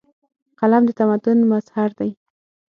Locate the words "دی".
1.99-2.11